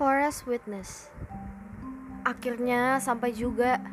Forest 0.00 0.48
Witness. 0.48 1.12
Akhirnya 2.24 2.96
sampai 3.04 3.36
juga 3.36 3.84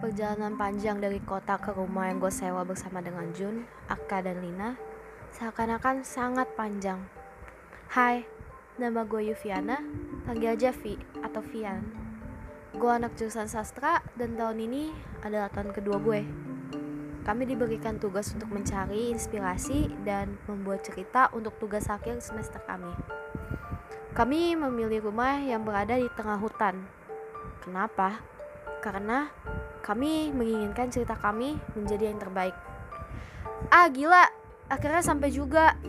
perjalanan 0.00 0.56
panjang 0.56 0.96
dari 0.96 1.20
kota 1.20 1.60
ke 1.60 1.76
rumah 1.76 2.08
yang 2.08 2.24
gue 2.24 2.32
sewa 2.32 2.64
bersama 2.64 3.04
dengan 3.04 3.28
Jun, 3.36 3.68
Aka, 3.84 4.24
dan 4.24 4.40
Lina 4.40 4.80
seakan-akan 5.36 6.08
sangat 6.08 6.48
panjang. 6.56 7.04
Hai, 7.92 8.24
nama 8.80 9.04
gue 9.04 9.28
Yuviana, 9.28 9.76
panggil 10.24 10.56
aja 10.56 10.72
Vi 10.72 10.96
atau 11.20 11.44
Vian. 11.44 11.84
Gue 12.72 12.88
anak 12.88 13.12
jurusan 13.20 13.44
sastra 13.44 14.00
dan 14.16 14.40
tahun 14.40 14.56
ini 14.56 14.88
adalah 15.20 15.52
tahun 15.52 15.76
kedua 15.76 16.00
gue. 16.00 16.24
Kami 17.28 17.44
diberikan 17.44 18.00
tugas 18.00 18.32
untuk 18.32 18.48
mencari 18.48 19.12
inspirasi 19.12 19.92
dan 20.00 20.32
membuat 20.48 20.80
cerita 20.80 21.28
untuk 21.36 21.52
tugas 21.60 21.92
akhir 21.92 22.24
semester 22.24 22.64
kami. 22.64 23.20
Kami 24.12 24.52
memilih 24.60 25.08
rumah 25.08 25.40
yang 25.40 25.64
berada 25.64 25.96
di 25.96 26.04
tengah 26.12 26.36
hutan. 26.36 26.84
Kenapa? 27.64 28.20
Karena 28.84 29.32
kami 29.80 30.28
menginginkan 30.36 30.92
cerita 30.92 31.16
kami 31.16 31.56
menjadi 31.72 32.12
yang 32.12 32.20
terbaik. 32.20 32.52
Ah 33.72 33.88
gila, 33.88 34.28
akhirnya 34.68 35.00
sampai 35.00 35.32
juga. 35.32 35.80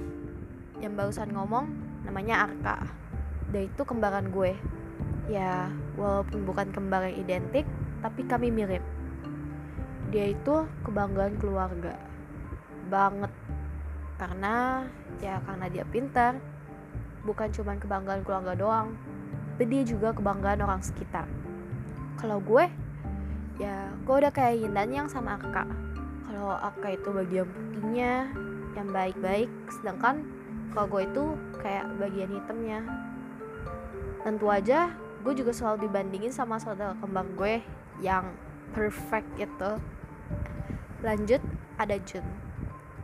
Yang 0.80 0.94
barusan 0.96 1.36
ngomong 1.36 1.68
namanya 2.08 2.48
Arka. 2.48 2.88
Dia 3.52 3.68
itu 3.68 3.84
kembaran 3.84 4.32
gue. 4.32 4.56
Ya, 5.28 5.68
walaupun 6.00 6.48
bukan 6.48 6.72
kembar 6.72 7.04
yang 7.12 7.28
identik, 7.28 7.68
tapi 8.00 8.24
kami 8.24 8.56
mirip. 8.56 8.84
Dia 10.16 10.32
itu 10.32 10.64
kebanggaan 10.88 11.36
keluarga. 11.44 12.00
Banget. 12.88 13.36
Karena 14.16 14.88
ya 15.20 15.44
karena 15.44 15.68
dia 15.68 15.84
pintar. 15.84 16.53
Bukan 17.24 17.48
cuma 17.56 17.80
kebanggaan 17.80 18.22
keluarga 18.28 18.54
doang, 18.56 18.88
tapi 19.56 19.70
dia 19.70 19.84
juga 19.88 20.12
kebanggaan 20.12 20.60
orang 20.60 20.84
sekitar. 20.84 21.24
Kalau 22.20 22.44
gue 22.44 22.68
ya 23.62 23.94
gue 24.04 24.16
udah 24.18 24.34
kayak 24.34 24.66
Yin 24.66 24.74
dan 24.76 24.90
Yang 24.92 25.16
sama 25.16 25.40
Aka. 25.40 25.64
Kalau 26.28 26.58
Aka 26.58 27.00
itu 27.00 27.10
bagian 27.14 27.48
putihnya 27.48 28.28
yang 28.74 28.90
baik-baik 28.90 29.48
sedangkan 29.70 30.26
kalau 30.74 30.90
gue 30.90 31.06
itu 31.06 31.24
kayak 31.62 31.86
bagian 32.02 32.34
hitamnya. 32.34 32.80
Tentu 34.26 34.50
aja 34.50 34.90
gue 35.24 35.34
juga 35.38 35.56
selalu 35.56 35.88
dibandingin 35.88 36.34
sama 36.34 36.60
saudara 36.60 36.98
kembar 37.00 37.24
gue 37.40 37.64
yang 38.02 38.36
perfect 38.74 39.30
itu 39.38 39.72
lanjut 41.06 41.40
ada 41.80 41.96
Jun. 42.04 42.26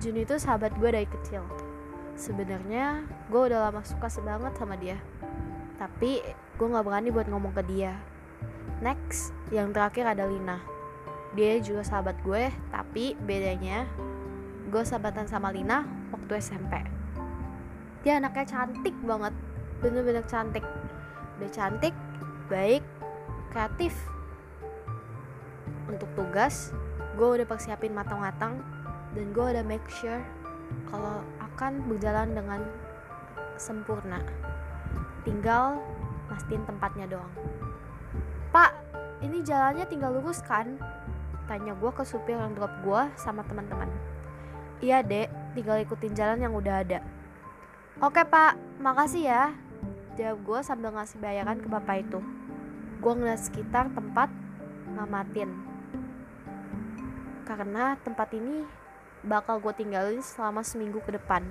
Jun 0.02 0.18
itu 0.18 0.36
sahabat 0.42 0.74
gue 0.76 0.90
dari 0.90 1.08
kecil 1.08 1.69
sebenarnya 2.20 3.08
gue 3.32 3.40
udah 3.40 3.72
lama 3.72 3.80
suka 3.88 4.12
banget 4.20 4.52
sama 4.60 4.76
dia 4.76 5.00
tapi 5.80 6.20
gue 6.60 6.68
nggak 6.68 6.84
berani 6.84 7.10
buat 7.16 7.32
ngomong 7.32 7.56
ke 7.56 7.64
dia 7.64 7.96
Next, 8.80 9.36
yang 9.52 9.76
terakhir 9.76 10.08
ada 10.08 10.24
Lina. 10.24 10.64
Dia 11.36 11.60
juga 11.60 11.84
sahabat 11.84 12.16
gue, 12.24 12.48
tapi 12.72 13.12
bedanya 13.28 13.84
gue 14.72 14.84
sahabatan 14.88 15.28
sama 15.28 15.52
Lina 15.52 15.84
waktu 16.16 16.40
SMP. 16.40 16.80
Dia 18.08 18.24
anaknya 18.24 18.48
cantik 18.48 18.96
banget, 19.04 19.36
bener-bener 19.84 20.24
cantik. 20.32 20.64
Udah 21.36 21.52
cantik, 21.52 21.92
baik, 22.48 22.80
kreatif. 23.52 23.92
Untuk 25.92 26.08
tugas, 26.16 26.72
gue 27.20 27.28
udah 27.36 27.44
persiapin 27.44 27.92
matang-matang 27.92 28.64
dan 29.12 29.26
gue 29.36 29.44
udah 29.44 29.66
make 29.68 29.84
sure 29.92 30.24
kalau 30.88 31.20
akan 31.60 31.92
berjalan 31.92 32.32
dengan 32.32 32.64
sempurna. 33.60 34.24
Tinggal 35.28 35.76
mastiin 36.32 36.64
tempatnya 36.64 37.04
doang. 37.04 37.28
Pak, 38.56 38.72
ini 39.20 39.44
jalannya 39.44 39.84
tinggal 39.92 40.16
lurus 40.16 40.40
kan? 40.40 40.80
Tanya 41.52 41.76
gue 41.76 41.92
ke 41.92 42.08
supir 42.08 42.40
yang 42.40 42.56
drop 42.56 42.72
gue 42.80 43.02
sama 43.20 43.44
teman-teman. 43.44 43.92
Iya 44.80 45.04
dek, 45.04 45.28
tinggal 45.52 45.84
ikutin 45.84 46.16
jalan 46.16 46.40
yang 46.40 46.56
udah 46.56 46.80
ada. 46.80 47.04
Oke 48.00 48.24
pak, 48.24 48.56
makasih 48.80 49.28
ya. 49.28 49.52
Jawab 50.16 50.40
gue 50.40 50.60
sambil 50.64 50.96
ngasih 50.96 51.20
bayaran 51.20 51.60
ke 51.60 51.68
bapak 51.68 52.08
itu. 52.08 52.24
Gue 53.04 53.14
ngeliat 53.20 53.44
sekitar 53.44 53.92
tempat 53.92 54.32
ngamatin. 54.96 55.52
Karena 57.44 58.00
tempat 58.00 58.32
ini 58.32 58.64
bakal 59.26 59.60
gue 59.60 59.74
tinggalin 59.76 60.24
selama 60.24 60.64
seminggu 60.64 61.04
ke 61.04 61.16
depan. 61.16 61.44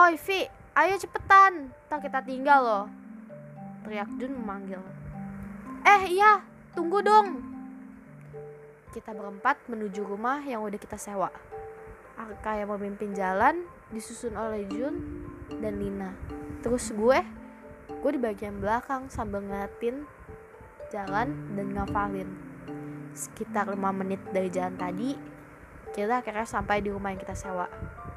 Oi 0.00 0.16
Vi, 0.16 0.48
ayo 0.72 0.94
cepetan, 0.96 1.68
tak 1.92 2.08
kita 2.08 2.24
tinggal 2.24 2.60
loh. 2.64 2.86
Teriak 3.84 4.08
Jun 4.16 4.32
memanggil. 4.40 4.80
Eh 5.84 6.16
iya, 6.16 6.40
tunggu 6.72 7.04
dong. 7.04 7.42
Kita 8.94 9.12
berempat 9.12 9.68
menuju 9.68 10.04
rumah 10.04 10.40
yang 10.44 10.64
udah 10.64 10.80
kita 10.80 10.96
sewa. 10.96 11.28
Arka 12.16 12.60
yang 12.60 12.72
memimpin 12.76 13.12
jalan, 13.12 13.64
disusun 13.92 14.36
oleh 14.36 14.64
Jun 14.68 15.26
dan 15.60 15.76
Lina. 15.76 16.12
Terus 16.62 16.94
gue, 16.94 17.18
gue 17.88 18.10
di 18.14 18.20
bagian 18.20 18.62
belakang 18.62 19.10
sambil 19.12 19.44
ngeliatin 19.44 20.06
jalan 20.92 21.32
dan 21.56 21.66
ngafalin. 21.72 22.30
Sekitar 23.12 23.68
5 23.68 23.76
menit 23.92 24.20
dari 24.32 24.48
jalan 24.48 24.76
tadi, 24.76 25.16
kita 25.92 26.24
akhirnya 26.24 26.48
sampai 26.48 26.80
di 26.80 26.88
rumah 26.88 27.12
yang 27.12 27.20
kita 27.20 27.36
sewa. 27.36 27.68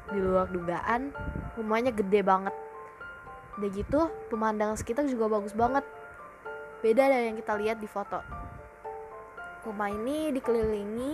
Di 0.08 0.18
luar 0.18 0.48
dugaan, 0.48 1.12
rumahnya 1.54 1.92
gede 1.92 2.20
banget. 2.24 2.54
Udah 3.56 3.70
gitu, 3.72 4.00
pemandangan 4.28 4.76
sekitar 4.76 5.08
juga 5.08 5.28
bagus 5.40 5.56
banget 5.56 5.84
beda 6.84 7.08
dari 7.08 7.32
yang 7.32 7.38
kita 7.40 7.56
lihat 7.56 7.78
di 7.80 7.88
foto. 7.88 8.20
Rumah 9.64 9.88
ini 9.90 10.30
dikelilingi 10.30 11.12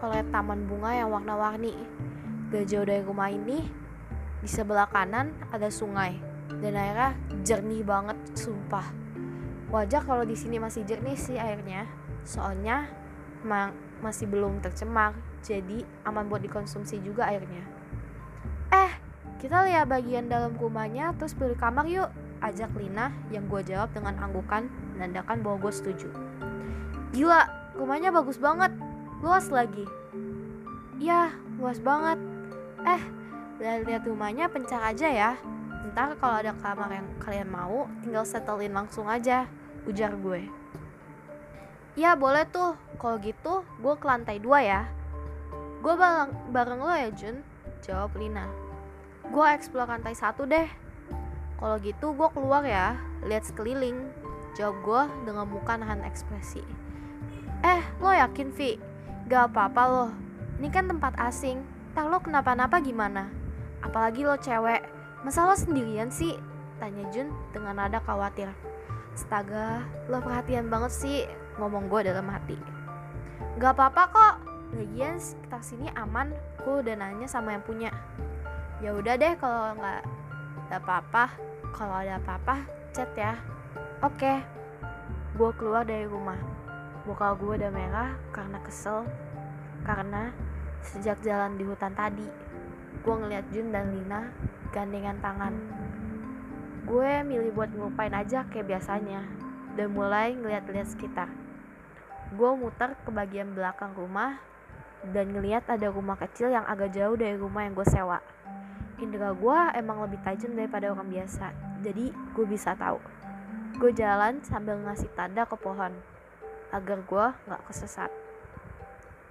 oleh 0.00 0.22
taman 0.32 0.64
bunga 0.64 0.96
yang 0.96 1.12
warna-warni. 1.12 1.74
Gak 2.48 2.70
jauh 2.70 2.86
dari 2.86 3.02
rumah 3.02 3.28
ini, 3.28 3.66
di 4.40 4.48
sebelah 4.48 4.86
kanan 4.88 5.34
ada 5.50 5.66
sungai 5.68 6.14
dan 6.62 6.78
airnya 6.78 7.18
jernih 7.42 7.82
banget, 7.82 8.16
sumpah. 8.38 8.86
Wajar 9.74 10.06
kalau 10.06 10.22
di 10.22 10.38
sini 10.38 10.62
masih 10.62 10.86
jernih 10.86 11.18
sih 11.18 11.36
airnya, 11.36 11.90
soalnya 12.22 12.86
masih 14.00 14.30
belum 14.30 14.62
tercemar, 14.62 15.12
jadi 15.46 15.86
aman 16.02 16.26
buat 16.26 16.42
dikonsumsi 16.42 16.98
juga 17.06 17.30
airnya. 17.30 17.62
Eh, 18.74 18.92
kita 19.38 19.62
lihat 19.70 19.86
bagian 19.86 20.26
dalam 20.26 20.58
rumahnya 20.58 21.14
terus 21.14 21.38
beli 21.38 21.54
kamar 21.54 21.86
yuk 21.86 22.10
ajak 22.42 22.68
Lina 22.74 23.14
yang 23.30 23.46
gue 23.46 23.62
jawab 23.62 23.94
dengan 23.94 24.18
anggukan 24.18 24.66
menandakan 24.98 25.40
bahwa 25.40 25.56
gue 25.68 25.72
setuju. 25.72 26.08
Gila, 27.14 27.72
rumahnya 27.78 28.10
bagus 28.12 28.36
banget, 28.36 28.74
luas 29.22 29.48
lagi. 29.48 29.86
Ya, 30.98 31.32
luas 31.56 31.78
banget. 31.80 32.18
Eh, 32.84 33.02
lihat-lihat 33.62 34.02
rumahnya 34.04 34.50
pencak 34.52 34.82
aja 34.82 35.08
ya. 35.08 35.30
Ntar 35.94 36.18
kalau 36.20 36.42
ada 36.42 36.52
kamar 36.60 36.92
yang 36.92 37.08
kalian 37.22 37.48
mau, 37.48 37.88
tinggal 38.04 38.26
setelin 38.26 38.74
langsung 38.74 39.08
aja, 39.08 39.48
ujar 39.88 40.12
gue. 40.18 40.44
Ya 41.96 42.12
boleh 42.12 42.44
tuh, 42.52 42.76
kalau 43.00 43.16
gitu 43.22 43.64
gue 43.80 43.94
ke 43.96 44.04
lantai 44.04 44.36
dua 44.36 44.60
ya. 44.60 44.82
Gue 45.86 45.94
bareng, 45.94 46.50
bareng 46.50 46.82
lo 46.82 46.90
ya 46.90 47.14
Jun, 47.14 47.46
jawab 47.78 48.18
Lina. 48.18 48.50
Gue 49.30 49.46
eksplor 49.54 49.86
lantai 49.86 50.18
satu 50.18 50.42
deh, 50.42 50.66
kalau 51.62 51.78
gitu 51.78 52.10
gue 52.10 52.26
keluar 52.34 52.66
ya, 52.66 52.98
lihat 53.22 53.46
sekeliling. 53.46 53.94
Jawab 54.58 54.76
gue 54.82 55.02
dengan 55.30 55.46
muka 55.46 55.78
nahan 55.78 56.02
ekspresi. 56.02 56.66
Eh, 57.62 57.80
lo 58.02 58.10
yakin 58.10 58.50
Vi? 58.50 58.82
Gak 59.30 59.54
apa-apa 59.54 59.82
lo. 59.86 60.06
Ini 60.58 60.74
kan 60.74 60.90
tempat 60.90 61.14
asing. 61.22 61.62
Tak 61.94 62.10
lo 62.10 62.18
kenapa-napa 62.18 62.82
gimana? 62.82 63.30
Apalagi 63.78 64.26
lo 64.26 64.34
cewek. 64.42 64.82
Masa 65.22 65.46
lo 65.46 65.54
sendirian 65.54 66.10
sih? 66.10 66.34
Tanya 66.82 67.06
Jun 67.14 67.30
dengan 67.54 67.78
nada 67.78 68.02
khawatir. 68.02 68.50
Astaga, 69.14 69.86
lo 70.10 70.18
perhatian 70.18 70.66
banget 70.66 70.92
sih, 70.92 71.30
ngomong 71.62 71.86
gue 71.86 72.10
dalam 72.10 72.26
hati. 72.26 72.58
Gak 73.62 73.78
apa-apa 73.78 74.02
kok, 74.10 74.34
lagian 74.76 75.16
sekitar 75.16 75.64
sini 75.64 75.88
aman, 75.96 76.36
gue 76.60 76.74
udah 76.84 76.94
nanya 77.00 77.24
sama 77.24 77.56
yang 77.56 77.64
punya. 77.64 77.90
Ya 78.84 78.92
udah 78.92 79.16
deh 79.16 79.32
kalau 79.40 79.72
nggak 79.72 80.00
ada 80.68 80.76
apa-apa 80.76 81.24
kalau 81.72 81.96
ada 81.96 82.20
apa-apa 82.20 82.68
chat 82.92 83.08
ya. 83.16 83.40
Oke. 84.04 84.44
Gue 85.36 85.50
keluar 85.56 85.84
dari 85.88 86.04
rumah. 86.04 86.36
Muka 87.08 87.32
gue 87.36 87.56
udah 87.56 87.72
merah 87.72 88.12
karena 88.36 88.60
kesel. 88.60 89.08
Karena 89.84 90.32
sejak 90.84 91.20
jalan 91.24 91.56
di 91.56 91.64
hutan 91.64 91.96
tadi 91.96 92.46
gue 93.06 93.14
ngeliat 93.14 93.46
Jun 93.54 93.70
dan 93.70 93.94
Lina 93.94 94.34
gandengan 94.74 95.14
tangan. 95.22 95.54
Gue 96.90 97.22
milih 97.22 97.54
buat 97.54 97.70
ngelupain 97.70 98.10
aja 98.10 98.42
kayak 98.50 98.66
biasanya. 98.66 99.22
Dan 99.78 99.94
mulai 99.94 100.34
ngeliat-liat 100.34 100.90
sekitar. 100.90 101.30
Gue 102.34 102.50
muter 102.58 102.98
ke 103.06 103.10
bagian 103.14 103.54
belakang 103.54 103.94
rumah 103.94 104.42
dan 105.14 105.30
ngeliat 105.34 105.66
ada 105.70 105.90
rumah 105.90 106.18
kecil 106.18 106.50
yang 106.50 106.66
agak 106.66 106.94
jauh 106.94 107.14
dari 107.14 107.38
rumah 107.38 107.66
yang 107.66 107.74
gue 107.76 107.86
sewa. 107.86 108.18
Indera 108.96 109.36
gue 109.36 109.58
emang 109.76 110.00
lebih 110.08 110.18
tajam 110.24 110.56
daripada 110.56 110.88
orang 110.88 111.06
biasa 111.12 111.52
jadi 111.84 112.10
gue 112.10 112.46
bisa 112.48 112.72
tahu. 112.74 112.98
Gue 113.76 113.92
jalan 113.92 114.40
sambil 114.40 114.80
ngasih 114.80 115.12
tanda 115.12 115.44
ke 115.44 115.54
pohon 115.60 115.92
agar 116.72 116.98
gue 117.04 117.26
gak 117.46 117.62
kesesat. 117.68 118.10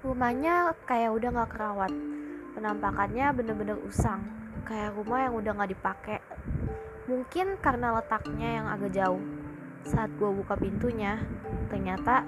Rumahnya 0.05 0.77
kayak 0.85 1.11
udah 1.17 1.29
gak 1.33 1.51
kerawat 1.57 1.91
penampakannya 2.55 3.25
bener-bener 3.35 3.75
usang 3.83 4.23
kayak 4.63 4.95
rumah 4.95 5.27
yang 5.27 5.33
udah 5.35 5.51
gak 5.57 5.71
dipakai. 5.73 6.19
Mungkin 7.09 7.57
karena 7.59 7.97
letaknya 7.97 8.49
yang 8.61 8.67
agak 8.69 8.93
jauh. 8.93 9.21
Saat 9.85 10.13
gue 10.17 10.29
buka 10.29 10.57
pintunya 10.57 11.21
ternyata 11.69 12.25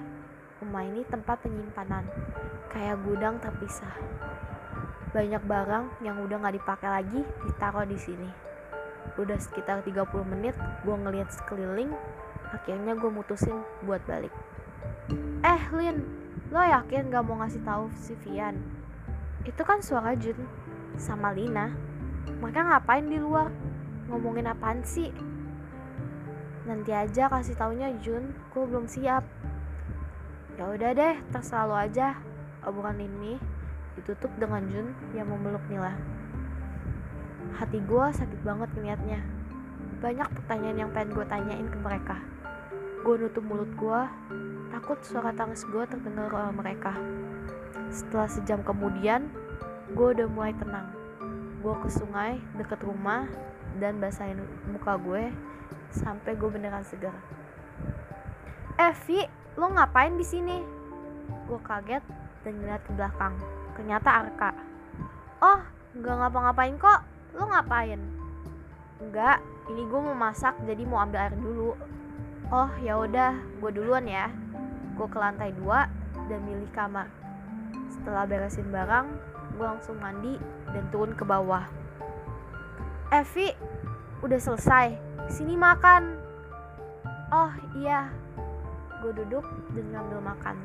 rumah 0.58 0.82
ini 0.82 1.06
tempat 1.06 1.38
penyimpanan. 1.46 2.02
Kayak 2.74 2.98
gudang 3.06 3.38
terpisah. 3.38 3.94
Banyak 5.14 5.42
barang 5.46 6.02
yang 6.04 6.20
udah 6.20 6.36
gak 6.42 6.56
dipakai 6.58 6.90
lagi 6.90 7.20
ditaruh 7.46 7.86
di 7.86 7.98
sini. 7.98 8.30
Udah 9.16 9.38
sekitar 9.38 9.86
30 9.86 10.04
menit 10.26 10.54
gue 10.84 10.96
ngeliat 10.98 11.30
sekeliling 11.32 11.90
akhirnya 12.48 12.96
gue 12.96 13.10
mutusin 13.10 13.62
buat 13.86 14.02
balik. 14.04 14.34
Eh 15.46 15.62
Lin 15.72 16.04
lo 16.50 16.60
yakin 16.60 17.12
gak 17.12 17.24
mau 17.24 17.38
ngasih 17.40 17.62
tahu 17.62 17.88
si 17.94 18.18
Vian? 18.26 18.58
Itu 19.46 19.62
kan 19.62 19.80
suara 19.80 20.12
Jun 20.18 20.36
sama 20.98 21.32
Lina. 21.32 21.72
Mereka 22.28 22.60
ngapain 22.60 23.06
di 23.08 23.16
luar? 23.16 23.48
Ngomongin 24.10 24.50
apaan 24.50 24.82
sih? 24.84 25.12
Nanti 26.68 26.92
aja 26.92 27.32
kasih 27.32 27.56
taunya 27.56 27.94
Jun. 28.00 28.34
Gue 28.52 28.64
belum 28.68 28.84
siap 28.84 29.24
ya 30.58 30.66
udah 30.66 30.90
deh 30.90 31.14
terserah 31.30 31.64
lo 31.70 31.78
aja. 31.78 32.18
Obrolan 32.66 32.98
ini 32.98 33.38
ditutup 33.94 34.34
dengan 34.42 34.66
Jun 34.66 34.90
yang 35.14 35.30
memeluk 35.30 35.62
Nila. 35.70 35.94
Hati 37.54 37.78
gue 37.78 38.06
sakit 38.10 38.42
banget 38.42 38.66
ngeliatnya 38.74 39.22
banyak 40.02 40.26
pertanyaan 40.30 40.78
yang 40.82 40.90
pengen 40.90 41.14
gue 41.14 41.26
tanyain 41.30 41.68
ke 41.70 41.78
mereka. 41.78 42.18
Gue 43.06 43.14
nutup 43.22 43.46
mulut 43.46 43.70
gue 43.78 44.00
takut 44.74 44.98
suara 45.06 45.30
tangis 45.30 45.62
gue 45.62 45.82
terdengar 45.86 46.26
oleh 46.34 46.54
mereka. 46.54 46.92
Setelah 47.94 48.26
sejam 48.26 48.60
kemudian 48.66 49.30
gue 49.94 50.08
udah 50.18 50.26
mulai 50.26 50.54
tenang. 50.58 50.90
Gue 51.62 51.74
ke 51.82 51.88
sungai 51.90 52.42
deket 52.58 52.82
rumah 52.82 53.30
dan 53.78 54.02
basahin 54.02 54.42
muka 54.70 54.98
gue 54.98 55.30
sampai 55.94 56.34
gue 56.34 56.50
beneran 56.50 56.82
segar. 56.82 57.14
Eh 58.78 58.94
lo 59.58 59.66
ngapain 59.74 60.14
di 60.14 60.22
sini? 60.22 60.62
Gue 61.50 61.58
kaget 61.66 62.06
dan 62.46 62.52
ngeliat 62.62 62.82
ke 62.86 62.94
belakang. 62.94 63.34
Ternyata 63.74 64.08
Arka. 64.22 64.50
Oh 65.42 65.60
nggak 65.98 66.14
ngapa-ngapain 66.14 66.78
kok. 66.78 67.00
Lo 67.34 67.50
ngapain? 67.50 67.98
Enggak 69.02 69.42
ini 69.66 69.82
gue 69.82 70.00
mau 70.00 70.14
masak 70.14 70.54
jadi 70.62 70.86
mau 70.86 71.02
ambil 71.02 71.26
air 71.26 71.34
dulu. 71.34 71.74
Oh 72.54 72.70
ya 72.78 73.02
udah 73.02 73.34
gue 73.58 73.70
duluan 73.74 74.06
ya. 74.06 74.30
Gue 74.94 75.10
ke 75.10 75.18
lantai 75.18 75.50
dua 75.58 75.90
dan 76.30 76.38
milih 76.46 76.70
kamar. 76.70 77.10
Setelah 77.90 78.30
beresin 78.30 78.70
barang 78.70 79.10
gue 79.58 79.66
langsung 79.66 79.98
mandi 79.98 80.38
dan 80.70 80.86
turun 80.94 81.18
ke 81.18 81.26
bawah. 81.26 81.66
Evi 83.10 83.50
udah 84.22 84.38
selesai. 84.38 84.94
Sini 85.26 85.58
makan. 85.58 86.14
Oh 87.34 87.50
iya 87.74 88.27
gue 89.04 89.12
duduk 89.14 89.44
dan 89.74 89.84
ngambil 89.94 90.18
makan 90.22 90.56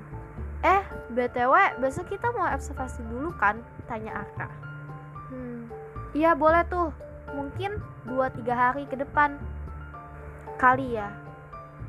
eh 0.64 0.84
btw 1.12 1.80
besok 1.84 2.10
kita 2.12 2.32
mau 2.34 2.50
observasi 2.50 3.04
dulu 3.08 3.36
kan 3.38 3.60
tanya 3.86 4.24
Arka 4.24 4.48
hmm 5.30 5.84
Iya 6.14 6.38
boleh 6.38 6.62
tuh, 6.70 6.94
mungkin 7.34 7.82
2-3 8.06 8.46
hari 8.54 8.86
ke 8.86 8.94
depan. 8.94 9.34
Kali 10.62 10.94
ya, 10.94 11.10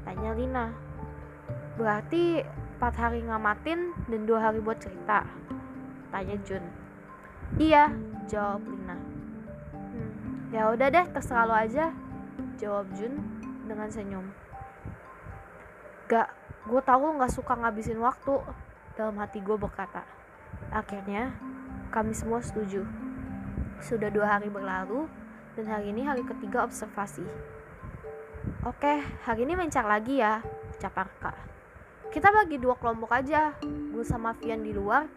tanya 0.08 0.32
Lina. 0.32 0.66
Berarti 1.76 2.40
4 2.80 2.88
hari 2.96 3.20
ngamatin 3.20 3.92
dan 4.08 4.20
2 4.24 4.40
hari 4.40 4.64
buat 4.64 4.80
cerita. 4.80 5.28
Tanya 6.08 6.40
Jun. 6.40 6.64
Iya, 7.60 7.92
jawab 8.24 8.64
Lina. 8.64 8.96
Hmm, 9.76 10.12
ya 10.48 10.72
udah 10.72 10.88
deh, 10.88 11.04
terserah 11.12 11.44
lo 11.44 11.52
aja. 11.52 11.92
Jawab 12.56 12.88
Jun 12.96 13.20
dengan 13.68 13.92
senyum. 13.92 14.24
Gak, 16.04 16.28
gue 16.68 16.80
tahu 16.84 17.00
lo 17.08 17.12
gak 17.16 17.32
suka 17.32 17.56
ngabisin 17.56 17.96
waktu. 17.96 18.36
Dalam 18.94 19.16
hati 19.16 19.40
gue 19.40 19.56
berkata. 19.56 20.04
Akhirnya, 20.68 21.32
kami 21.88 22.12
semua 22.12 22.44
setuju. 22.44 22.84
Sudah 23.80 24.12
dua 24.12 24.36
hari 24.36 24.52
berlalu, 24.52 25.08
dan 25.56 25.64
hari 25.64 25.96
ini 25.96 26.04
hari 26.04 26.20
ketiga 26.28 26.62
observasi. 26.66 27.24
Oke, 28.68 29.00
hari 29.24 29.48
ini 29.48 29.56
mencar 29.56 29.88
lagi 29.88 30.20
ya, 30.20 30.44
ucap 30.76 30.92
Arka. 31.08 31.32
Kita 32.12 32.28
bagi 32.30 32.60
dua 32.60 32.76
kelompok 32.76 33.10
aja, 33.16 33.56
gue 33.64 34.04
sama 34.04 34.36
Vian 34.36 34.60
di 34.60 34.76
luar, 34.76 35.08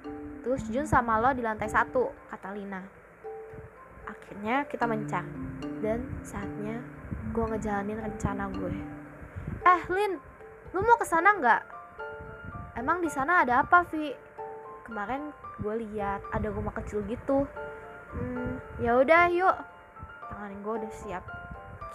terus 0.42 0.64
Jun 0.72 0.88
sama 0.88 1.20
lo 1.20 1.36
di 1.36 1.44
lantai 1.44 1.68
satu, 1.68 2.10
kata 2.32 2.56
Lina. 2.56 2.82
Akhirnya 4.08 4.64
kita 4.72 4.88
mencar, 4.88 5.28
dan 5.84 6.08
saatnya 6.24 6.80
gue 7.36 7.46
ngejalanin 7.46 8.00
rencana 8.00 8.48
gue. 8.56 8.74
Eh, 9.68 9.82
Lin, 9.92 10.07
lu 10.78 10.86
mau 10.86 10.94
ke 11.02 11.10
sana 11.10 11.34
nggak? 11.34 11.62
Emang 12.78 13.02
di 13.02 13.10
sana 13.10 13.42
ada 13.42 13.66
apa, 13.66 13.82
Vi? 13.90 14.14
Kemarin 14.86 15.34
gue 15.58 15.74
lihat 15.90 16.22
ada 16.30 16.54
rumah 16.54 16.70
kecil 16.78 17.02
gitu. 17.10 17.50
Hmm, 18.14 18.62
ya 18.78 19.02
udah 19.02 19.26
yuk. 19.34 19.58
Tangan 20.30 20.54
gue 20.62 20.74
udah 20.86 20.94
siap. 21.02 21.26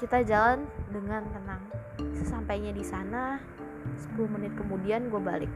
Kita 0.02 0.26
jalan 0.26 0.66
dengan 0.90 1.22
tenang. 1.30 1.62
Sesampainya 2.10 2.74
di 2.74 2.82
sana 2.82 3.38
10 4.18 4.34
menit 4.34 4.50
kemudian 4.58 5.14
gue 5.14 5.22
balik. 5.22 5.52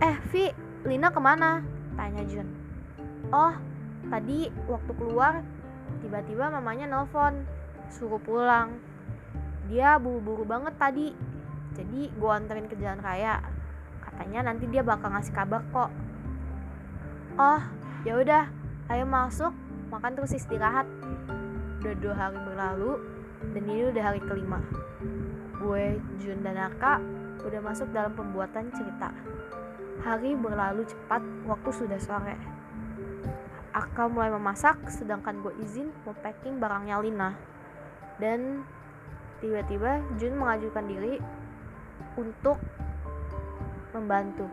Eh 0.00 0.16
Vi 0.32 0.48
Lina 0.88 1.12
ke 1.12 1.20
mana? 1.20 1.60
Tanya 2.00 2.24
Jun. 2.24 2.48
Oh 3.28 3.52
tadi 4.08 4.48
waktu 4.72 4.92
keluar 4.96 5.44
tiba-tiba 6.00 6.48
mamanya 6.48 6.88
nelfon 6.88 7.44
suruh 7.92 8.24
pulang. 8.24 8.72
Dia 9.68 10.00
buru-buru 10.00 10.48
banget 10.48 10.80
tadi 10.80 11.33
jadi 11.74 12.00
gue 12.14 12.30
anterin 12.30 12.70
ke 12.70 12.78
jalan 12.78 13.02
raya. 13.02 13.42
Katanya 14.00 14.46
nanti 14.46 14.70
dia 14.70 14.86
bakal 14.86 15.10
ngasih 15.10 15.34
kabar 15.34 15.62
kok. 15.74 15.90
Oh 17.34 17.62
ya 18.06 18.14
udah. 18.14 18.46
Ayo 18.86 19.08
masuk 19.08 19.50
makan 19.90 20.14
terus 20.14 20.36
istirahat. 20.36 20.86
Udah 21.82 21.94
dua 21.98 22.14
hari 22.14 22.38
berlalu 22.38 23.00
dan 23.52 23.62
ini 23.66 23.90
udah 23.90 24.02
hari 24.06 24.20
kelima. 24.22 24.62
Gue 25.58 25.98
Jun 26.22 26.40
dan 26.46 26.56
Arka 26.56 27.02
udah 27.44 27.60
masuk 27.60 27.90
dalam 27.90 28.14
pembuatan 28.14 28.70
cerita. 28.72 29.10
Hari 30.04 30.36
berlalu 30.38 30.86
cepat 30.86 31.20
waktu 31.48 31.70
sudah 31.74 31.98
sore. 32.00 32.36
Arka 33.74 34.06
mulai 34.06 34.30
memasak 34.30 34.78
sedangkan 34.86 35.42
gue 35.42 35.52
izin 35.64 35.90
mau 36.06 36.14
packing 36.22 36.62
barangnya 36.62 37.02
Lina. 37.02 37.30
Dan 38.20 38.62
tiba-tiba 39.42 40.04
Jun 40.20 40.38
mengajukan 40.38 40.84
diri 40.86 41.18
untuk 42.14 42.58
membantu 43.94 44.50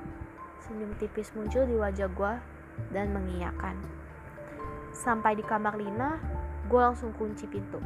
senyum 0.62 0.94
tipis 1.02 1.34
muncul 1.34 1.66
di 1.66 1.76
wajah 1.78 2.10
gue 2.10 2.34
dan 2.94 3.10
mengiyakan 3.14 4.02
Sampai 4.92 5.40
di 5.40 5.44
kamar 5.44 5.80
Lina, 5.80 6.20
gue 6.68 6.80
langsung 6.80 7.16
kunci 7.16 7.48
pintu. 7.48 7.80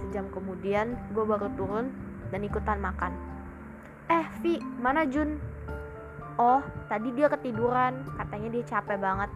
Sejam 0.00 0.32
kemudian, 0.32 0.96
gue 1.12 1.24
baru 1.24 1.52
turun 1.52 1.92
dan 2.32 2.40
ikutan 2.40 2.80
makan. 2.80 3.12
Eh, 4.08 4.24
Vi, 4.40 4.56
mana 4.80 5.04
Jun? 5.04 5.36
Oh, 6.40 6.64
tadi 6.88 7.12
dia 7.12 7.28
ketiduran. 7.28 8.08
Katanya 8.16 8.48
dia 8.56 8.64
capek 8.64 8.96
banget. 8.96 9.30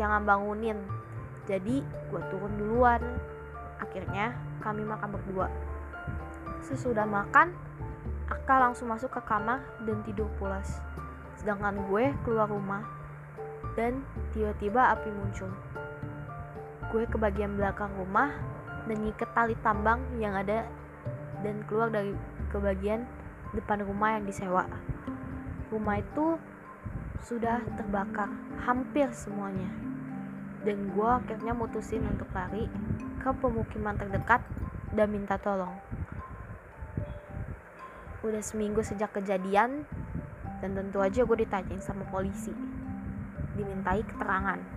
Jangan 0.00 0.24
bangunin. 0.24 0.80
Jadi, 1.44 1.84
gue 1.84 2.22
turun 2.32 2.52
duluan. 2.56 3.04
Akhirnya, 3.78 4.32
kami 4.64 4.82
makan 4.82 5.12
berdua. 5.12 5.52
Sesudah 6.64 7.04
makan, 7.04 7.52
Aka 8.26 8.54
langsung 8.70 8.90
masuk 8.90 9.10
ke 9.14 9.20
kamar 9.22 9.62
dan 9.86 10.02
tidur 10.02 10.26
pulas. 10.40 10.82
Sedangkan 11.38 11.78
gue 11.86 12.14
keluar 12.26 12.50
rumah 12.50 12.82
dan 13.78 14.02
tiba-tiba 14.32 14.94
api 14.94 15.12
muncul 15.12 15.52
gue 16.94 17.04
ke 17.04 17.18
bagian 17.18 17.58
belakang 17.58 17.90
rumah 17.98 18.30
dan 18.86 18.96
nyiket 19.02 19.26
tali 19.34 19.58
tambang 19.60 19.98
yang 20.22 20.38
ada 20.38 20.62
dan 21.42 21.60
keluar 21.66 21.90
dari 21.90 22.14
ke 22.48 22.56
bagian 22.62 23.02
depan 23.52 23.82
rumah 23.82 24.16
yang 24.16 24.24
disewa. 24.24 24.64
Rumah 25.68 25.96
itu 25.98 26.38
sudah 27.26 27.58
terbakar 27.74 28.30
hampir 28.62 29.10
semuanya. 29.10 29.66
Dan 30.62 30.94
gue 30.94 31.08
akhirnya 31.10 31.54
mutusin 31.54 32.06
untuk 32.06 32.30
lari 32.32 32.70
ke 33.22 33.30
pemukiman 33.44 33.98
terdekat 33.98 34.42
dan 34.94 35.10
minta 35.10 35.36
tolong. 35.36 35.74
Udah 38.26 38.42
seminggu 38.42 38.82
sejak 38.82 39.14
kejadian 39.14 39.86
dan 40.58 40.70
tentu 40.74 40.98
aja 40.98 41.22
gue 41.22 41.38
ditanyain 41.46 41.78
sama 41.78 42.02
polisi. 42.10 42.50
Dimintai 43.54 44.02
keterangan 44.02 44.76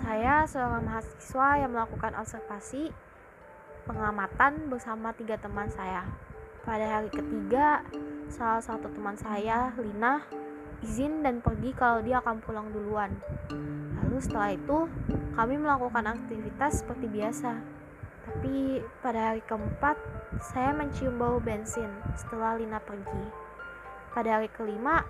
saya 0.00 0.46
seorang 0.46 0.86
mahasiswa 0.86 1.48
yang 1.58 1.70
melakukan 1.74 2.14
observasi 2.14 2.94
pengamatan 3.84 4.70
bersama 4.70 5.10
tiga 5.12 5.34
teman 5.36 5.66
saya. 5.66 6.06
Pada 6.62 6.86
hari 6.86 7.10
ketiga, 7.10 7.82
salah 8.30 8.62
satu 8.62 8.86
teman 8.92 9.18
saya, 9.18 9.74
Lina, 9.80 10.22
izin 10.86 11.26
dan 11.26 11.42
pergi 11.42 11.74
kalau 11.74 12.04
dia 12.04 12.22
akan 12.22 12.38
pulang 12.38 12.70
duluan. 12.70 13.10
Lalu 14.00 14.16
setelah 14.22 14.54
itu, 14.54 14.86
kami 15.34 15.58
melakukan 15.58 16.06
aktivitas 16.06 16.84
seperti 16.84 17.06
biasa. 17.10 17.52
Tapi 18.30 18.84
pada 19.02 19.34
hari 19.34 19.42
keempat, 19.42 19.96
saya 20.38 20.70
mencium 20.70 21.18
bau 21.18 21.42
bensin 21.42 21.90
setelah 22.14 22.54
Lina 22.54 22.78
pergi. 22.78 23.24
Pada 24.14 24.38
hari 24.38 24.46
kelima, 24.54 25.02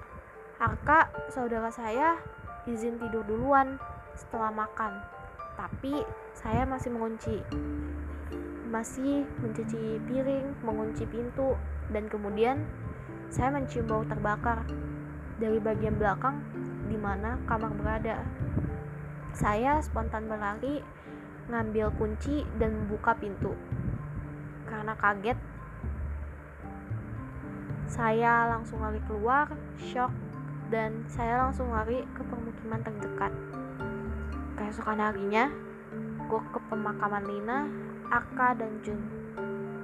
Arka, 0.57 1.13
saudara 1.29 1.69
saya, 1.69 2.17
izin 2.65 2.97
tidur 2.97 3.25
duluan 3.29 3.77
setelah 4.17 4.49
makan. 4.49 5.05
Tapi 5.61 6.01
saya 6.33 6.65
masih 6.65 6.89
mengunci 6.97 7.37
masih 8.71 9.27
mencuci 9.43 9.99
piring, 10.07 10.55
mengunci 10.63 11.03
pintu, 11.05 11.59
dan 11.91 12.07
kemudian 12.07 12.63
saya 13.29 13.51
mencium 13.51 13.85
bau 13.91 14.07
terbakar 14.07 14.63
dari 15.43 15.59
bagian 15.59 15.99
belakang 15.99 16.39
di 16.87 16.95
mana 16.95 17.37
kamar 17.51 17.75
berada. 17.75 18.23
Saya 19.35 19.83
spontan 19.83 20.31
berlari, 20.31 20.81
ngambil 21.51 21.91
kunci 21.99 22.47
dan 22.63 22.79
membuka 22.79 23.13
pintu. 23.19 23.59
Karena 24.71 24.95
kaget, 24.95 25.39
saya 27.91 28.55
langsung 28.55 28.79
lari 28.79 29.03
keluar, 29.11 29.51
shock, 29.83 30.15
dan 30.71 31.03
saya 31.11 31.43
langsung 31.43 31.75
lari 31.75 32.07
ke 32.15 32.23
permukiman 32.23 32.79
terdekat. 32.87 33.35
Keesokan 34.55 35.03
harinya, 35.03 35.51
gue 36.31 36.41
ke 36.55 36.59
pemakaman 36.71 37.27
Lina 37.27 37.67
Aka 38.15 38.55
dan 38.55 38.79
Jun. 38.87 39.03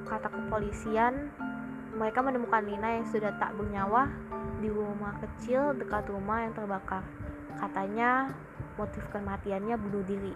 Kata 0.07 0.31
kepolisian, 0.31 1.35
mereka 1.99 2.23
menemukan 2.23 2.63
Lina 2.63 3.03
yang 3.03 3.07
sudah 3.11 3.35
tak 3.43 3.59
bernyawa 3.59 4.07
di 4.63 4.71
rumah 4.71 5.19
kecil 5.19 5.75
dekat 5.75 6.07
rumah 6.07 6.47
yang 6.47 6.55
terbakar. 6.55 7.03
Katanya 7.59 8.31
motif 8.79 9.03
kematiannya 9.11 9.75
bunuh 9.75 10.07
diri. 10.07 10.35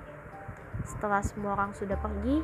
Setelah 0.82 1.22
semua 1.22 1.54
orang 1.54 1.70
sudah 1.76 1.94
pergi, 2.00 2.42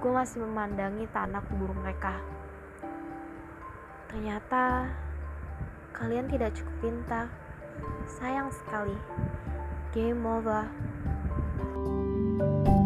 gue 0.00 0.08
masih 0.08 0.40
memandangi 0.40 1.04
tanah 1.12 1.44
kubur 1.44 1.76
mereka. 1.76 2.16
Ternyata 4.08 4.88
kalian 5.92 6.24
tidak 6.32 6.56
cukup 6.56 6.74
pintar. 6.80 7.26
Sayang 8.08 8.48
sekali. 8.48 8.96
Game 9.92 10.24
over. 10.24 10.64
thank 12.40 12.68
you 12.68 12.79